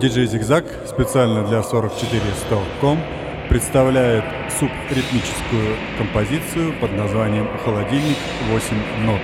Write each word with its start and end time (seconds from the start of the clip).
Диджей 0.00 0.26
Зигзаг 0.26 0.64
специально 0.86 1.46
для 1.46 1.60
44100.com 1.60 2.98
представляет 3.50 4.24
субритмическую 4.58 5.76
композицию 5.98 6.72
под 6.80 6.92
названием 6.92 7.46
«Холодильник 7.62 8.16
8 8.50 9.04
нот». 9.04 9.20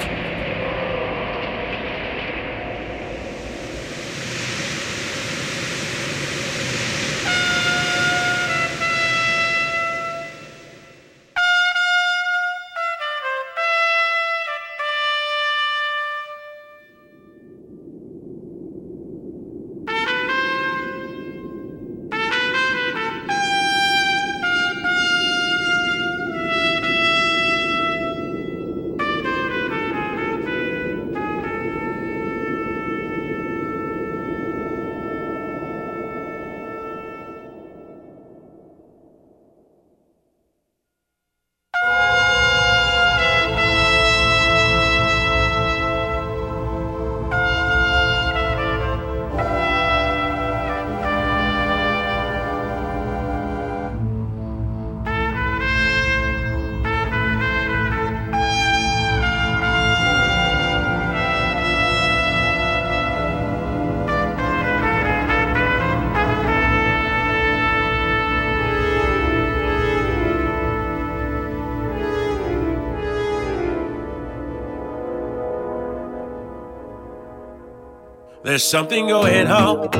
There's 78.56 78.64
something 78.64 79.08
going 79.08 79.48
on 79.48 79.94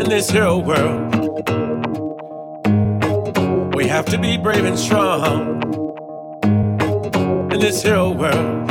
in 0.00 0.08
this 0.08 0.30
hero 0.30 0.56
world. 0.56 1.14
We 3.74 3.86
have 3.86 4.06
to 4.06 4.16
be 4.18 4.38
brave 4.38 4.64
and 4.64 4.78
strong 4.78 5.62
in 7.52 7.60
this 7.60 7.82
hero 7.82 8.12
world. 8.12 8.66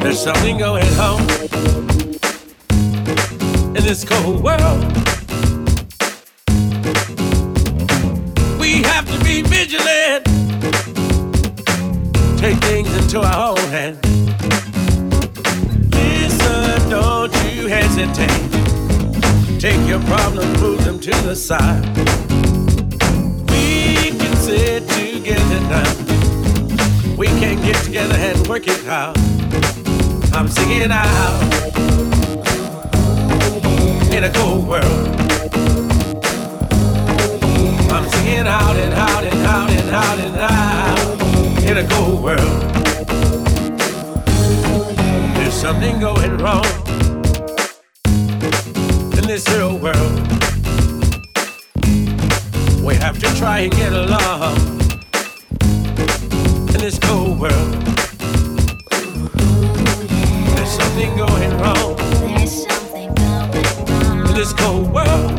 There's 0.00 0.20
something 0.20 0.56
going 0.56 0.88
on 0.98 1.20
in 3.76 3.82
this 3.84 4.04
cold 4.08 4.42
world. 4.42 4.84
We 8.58 8.80
have 8.84 9.04
to 9.12 9.18
be 9.22 9.42
vigilant, 9.42 10.24
take 12.38 12.56
things 12.64 12.90
into 12.96 13.20
our 13.20 13.50
own 13.50 13.68
hands. 13.68 14.23
Don't 16.94 17.34
you 17.52 17.66
hesitate. 17.66 18.30
Take 19.58 19.84
your 19.88 19.98
problems, 20.02 20.60
move 20.60 20.84
them 20.84 21.00
to 21.00 21.10
the 21.26 21.34
side. 21.34 21.84
We 23.50 24.16
can 24.16 24.36
sit 24.36 24.88
together 24.90 25.60
now. 25.74 27.16
We 27.16 27.26
can 27.26 27.60
get 27.64 27.82
together 27.84 28.14
and 28.14 28.46
work 28.46 28.68
it 28.68 28.86
out. 28.86 29.18
I'm 30.32 30.46
singing 30.46 30.92
out 30.92 31.42
in 34.14 34.22
a 34.22 34.32
cold 34.32 34.64
world. 34.68 35.08
I'm 37.90 38.08
singing 38.08 38.46
out 38.46 38.76
and 38.76 38.94
out 38.94 39.24
and 39.24 39.40
out 39.44 39.70
and 39.70 39.90
out 39.90 40.18
and 40.26 40.36
out 40.36 41.68
in 41.68 41.76
a 41.76 41.88
cold 41.88 42.22
world. 42.22 42.60
There's 45.34 45.54
something 45.54 45.98
going 45.98 46.38
wrong 46.38 46.83
this 49.34 49.48
real 49.56 49.76
world. 49.78 50.20
We 52.84 52.94
have 52.94 53.18
to 53.18 53.26
try 53.36 53.60
and 53.62 53.72
get 53.72 53.92
along 53.92 54.54
in 56.68 56.78
this 56.78 57.00
cold 57.00 57.40
world. 57.40 57.72
There's 60.54 60.70
something 60.70 61.16
going 61.16 61.50
wrong. 61.58 61.96
There's 62.28 62.64
something 62.64 63.12
going 63.14 63.50
wrong 63.50 64.28
in 64.28 64.34
this 64.36 64.52
cold 64.52 64.92
world. 64.94 65.32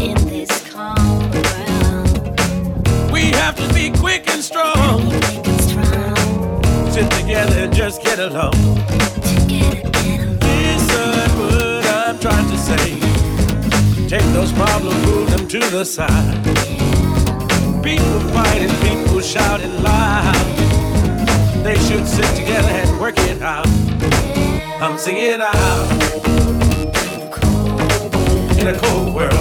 In 0.00 0.16
this 0.28 0.50
cold 0.70 1.34
world. 1.34 3.12
We 3.12 3.32
have 3.32 3.56
to 3.56 3.74
be 3.74 3.90
quick 3.90 4.30
and 4.30 4.42
strong. 4.42 5.10
Quick 5.10 5.46
and 5.46 5.60
strong. 5.60 6.90
Sit 6.90 7.10
together 7.10 7.64
and 7.64 7.74
just 7.74 8.02
get 8.02 8.18
along. 8.18 8.75
Take 14.08 14.22
those 14.32 14.52
problems, 14.52 15.04
move 15.04 15.30
them 15.30 15.48
to 15.48 15.58
the 15.58 15.84
side. 15.84 16.44
People 17.82 18.20
fighting, 18.30 18.70
people 18.80 19.20
shouting 19.20 19.82
loud. 19.82 20.32
They 21.64 21.74
should 21.74 22.06
sit 22.06 22.36
together 22.36 22.68
and 22.68 23.00
work 23.00 23.18
it 23.18 23.42
out. 23.42 23.66
I'm 24.80 24.96
singing 24.96 25.40
out 25.40 25.90
in 28.56 28.68
a 28.68 28.78
cold 28.78 29.12
world. 29.12 29.34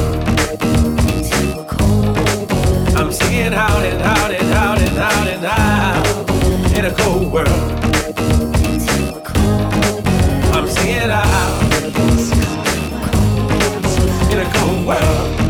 I'm 2.97 3.11
singing 3.11 3.53
out 3.53 3.85
and 3.85 4.01
out 4.01 4.31
and 4.31 4.51
out 4.51 4.79
and 4.79 4.97
out 4.97 5.27
and 5.27 5.45
out 5.45 6.75
in 6.75 6.85
a 6.85 6.95
cold 6.95 7.31
world. 7.31 7.49
I'm 10.55 10.67
singing 10.67 11.11
out 11.11 11.34
world. 14.85 15.41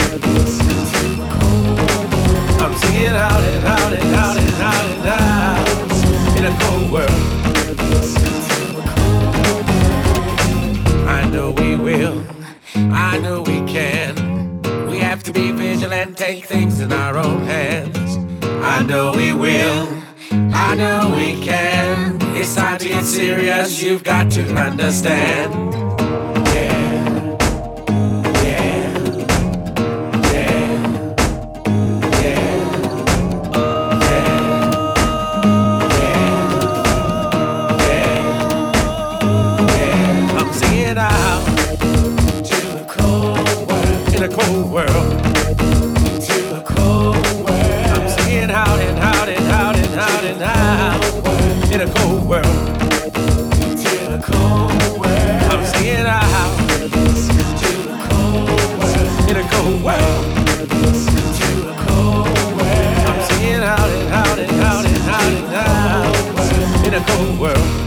I'm 2.61 2.73
singing 2.77 3.07
out 3.07 3.43
and 3.43 3.65
out 3.65 3.93
and 3.93 4.15
out 4.15 4.37
and 4.37 5.07
out 5.07 6.37
in 6.37 6.45
a 6.45 6.57
cold 6.61 6.91
world. 6.91 7.11
I 11.07 11.29
know 11.29 11.51
we 11.51 11.75
will. 11.75 12.25
I 12.75 13.19
know 13.19 13.41
we 13.41 13.59
can. 13.71 14.61
We 14.89 14.99
have 14.99 15.21
to 15.23 15.33
be 15.33 15.51
vigilant, 15.51 16.17
take 16.17 16.45
things 16.45 16.79
in 16.79 16.93
our 16.93 17.17
own 17.17 17.43
hands. 17.43 18.17
I 18.45 18.83
know 18.83 19.11
we 19.11 19.33
will. 19.33 20.01
I 20.31 20.75
know 20.75 21.13
we 21.15 21.43
can. 21.43 22.19
It's 22.37 22.55
time 22.55 22.77
to 22.79 22.87
get 22.87 23.03
serious. 23.03 23.81
You've 23.83 24.03
got 24.03 24.31
to 24.31 24.43
understand. 24.55 25.74
World, 44.71 44.87
to 44.87 46.37
the 46.49 46.63
cold 46.65 47.15
world. 47.43 47.87
I'm 47.93 48.09
singing 48.09 48.51
out 48.51 48.79
and 48.79 48.97
out 48.99 49.29
and 49.29 49.45
out 49.47 49.75
and 49.75 49.93
out 49.95 50.23
and 50.23 50.41
out 50.41 51.71
in 51.71 51.81
a 51.81 51.93
cold 51.95 52.27
world, 52.27 52.45
to 52.45 53.91
the 54.11 54.19
cold 54.23 54.71
world. 54.99 55.41
I'm 55.51 55.65
singing 55.65 56.05
ah, 56.07 56.41
out 56.41 56.57
to 56.79 56.87
the 57.89 57.97
cold 58.09 58.49
world, 58.79 59.29
in 59.29 59.35
a 59.37 59.45
cold 59.51 59.83
world, 59.83 60.25
the. 61.87 62.27
I'm 63.07 63.19
out 63.63 63.89
and 63.89 64.13
out 64.13 64.39
and 64.39 64.51
out 64.61 64.85
and 64.85 65.53
out 65.53 66.85
in 66.85 66.93
a 66.93 67.05
cold 67.05 67.39
world. 67.39 67.84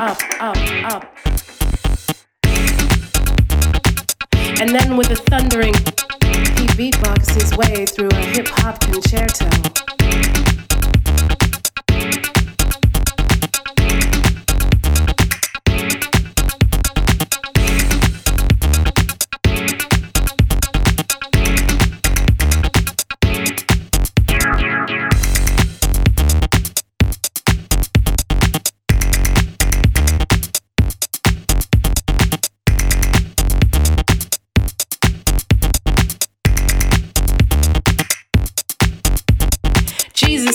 Up, 0.00 0.18
up, 0.40 0.56
up. 0.94 1.16
And 4.58 4.70
then 4.70 4.96
with 4.96 5.10
a 5.10 5.16
thundering, 5.16 5.74
he 5.74 6.66
beatboxed 6.90 7.34
his 7.34 7.54
way 7.54 7.84
through 7.84 8.08
a 8.08 8.24
hip 8.32 8.48
hop 8.48 8.80
concerto. 8.80 10.49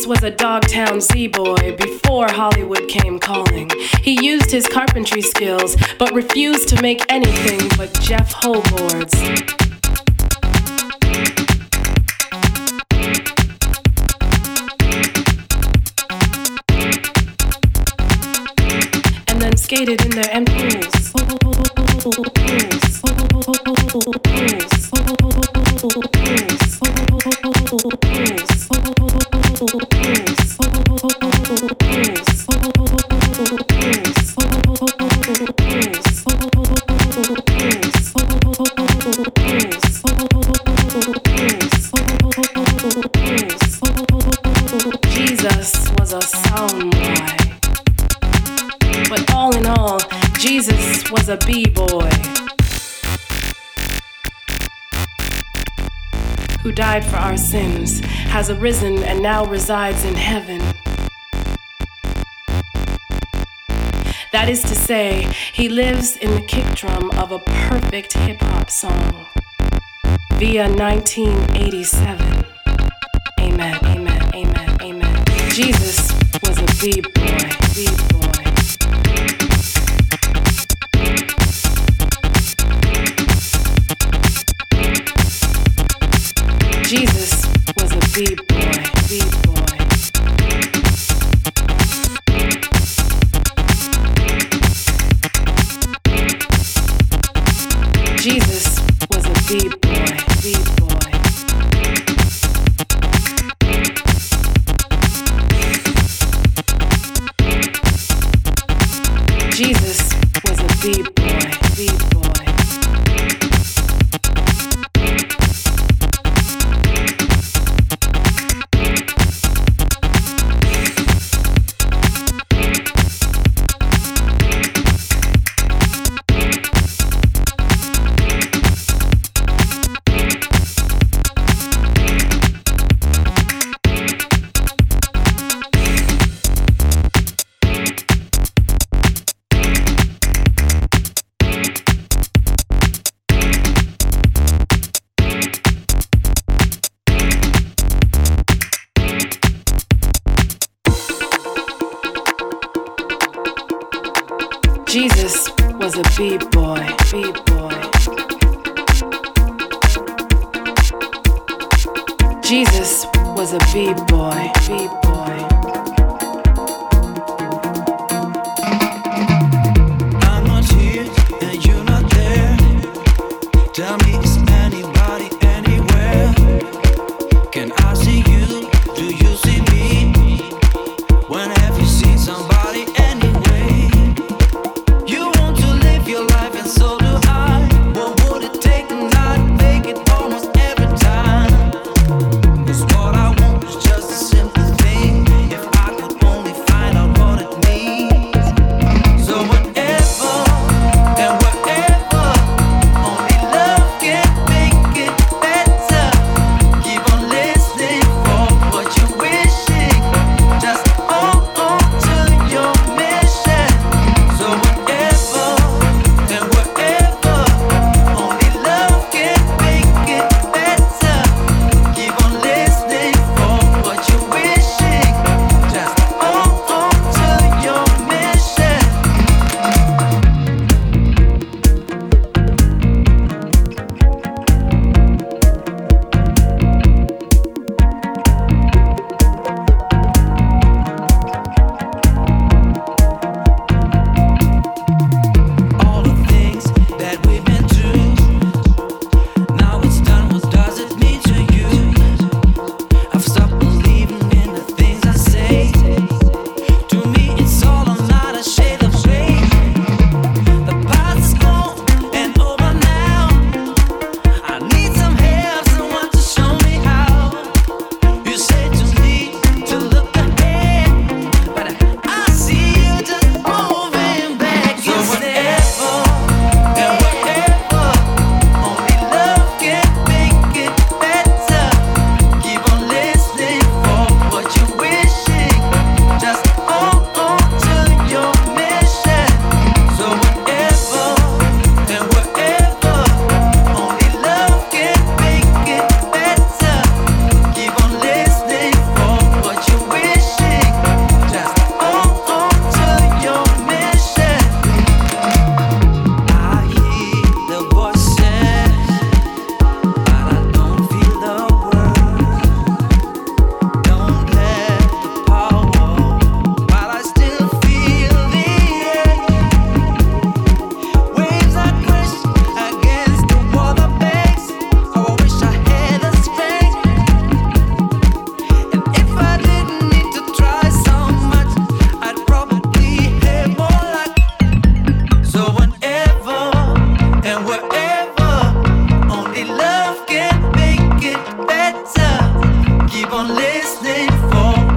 Was 0.06 0.22
a 0.22 0.30
Dogtown 0.30 1.02
Z-boy 1.02 1.78
before 1.78 2.28
Hollywood 2.30 2.88
came 2.88 3.18
calling. 3.18 3.72
He 4.04 4.24
used 4.24 4.52
his 4.52 4.68
carpentry 4.68 5.24
skills, 5.24 5.76
but 5.98 6.14
refused 6.14 6.70
to 6.70 6.82
make 6.84 7.04
anything 7.10 7.68
but 7.76 7.92
Jeff 8.02 8.32
Ho 8.34 8.62
boards. 8.62 9.16
And 19.28 19.42
then 19.42 19.58
skated 19.58 20.06
in 20.06 20.12
their 20.12 20.30
end 20.30 20.48
pools. 20.52 21.06
Has 58.46 58.60
arisen 58.60 59.02
and 59.04 59.24
now 59.24 59.44
resides 59.46 60.04
in 60.06 60.14
heaven. 60.14 60.60
That 64.32 64.50
is 64.50 64.62
to 64.64 64.76
say, 64.76 65.28
he 65.54 65.68
lives 65.68 66.16
in 66.18 66.36
the 66.36 66.42
kick 66.42 66.66
drum 66.76 67.10
of 67.12 67.32
a 67.32 67.40
perfect 67.40 68.14
hip 68.14 68.40
hop 68.42 68.70
song 68.70 69.26
via 70.34 70.70
1987. 70.70 72.46
Amen, 73.40 73.80
amen, 73.84 74.36
amen, 74.36 74.82
amen. 74.82 75.26
Jesus 75.50 76.12
was 76.44 76.60
a 76.60 76.68
b-boy, 76.82 77.35
a 88.16 88.24
b-boy, 88.24 88.40
b-boy. 89.10 89.55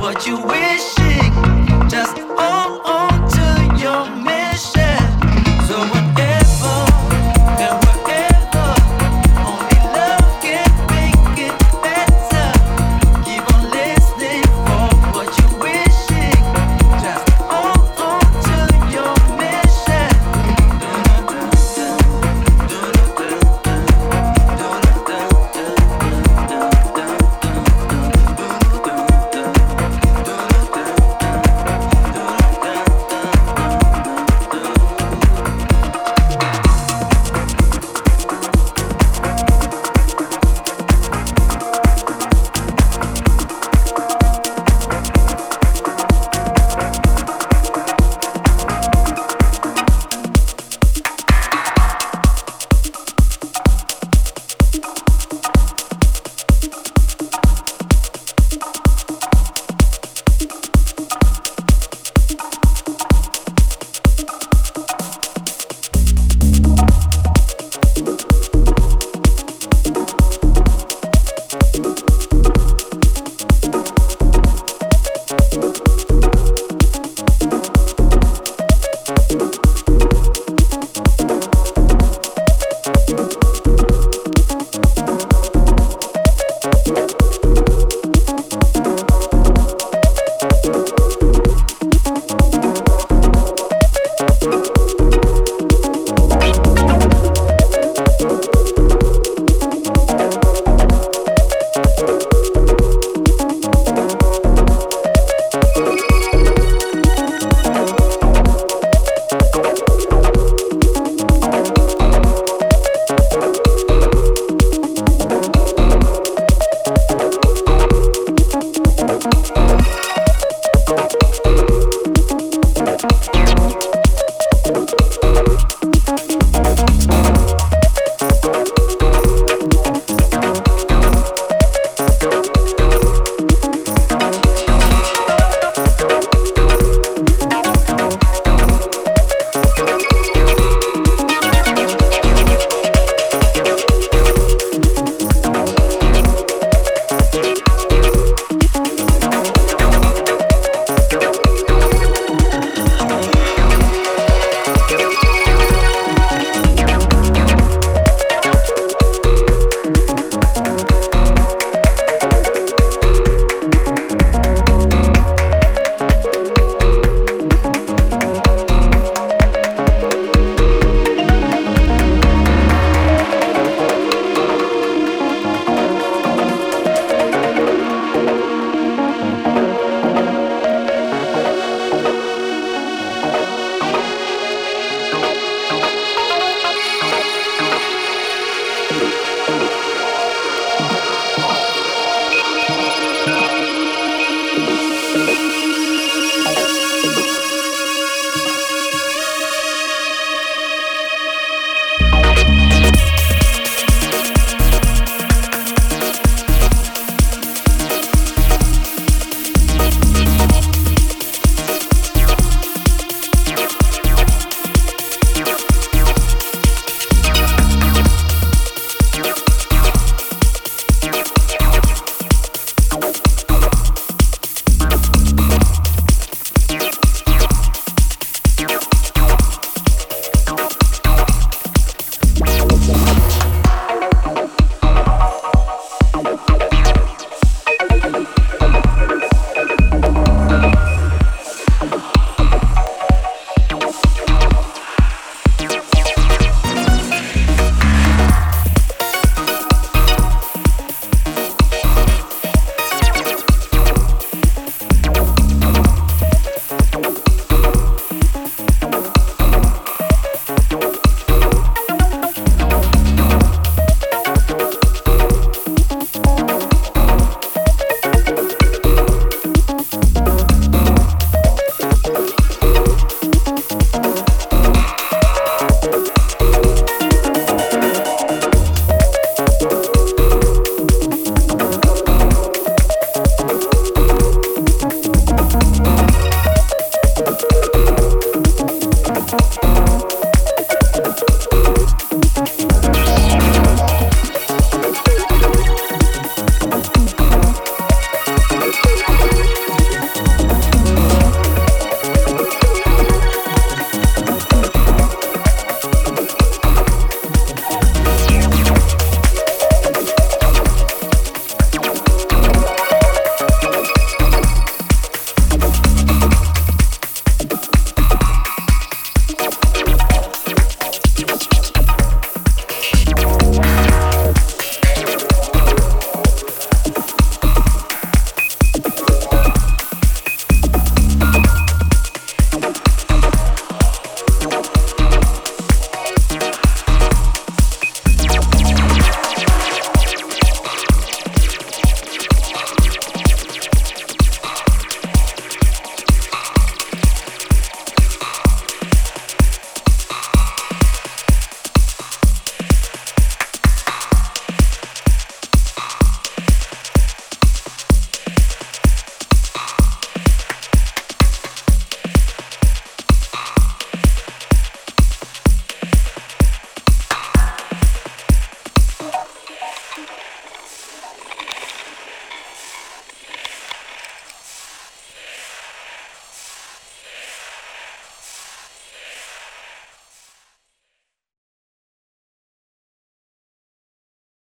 what 0.09 0.27
you 0.27 0.39
wish 0.39 0.98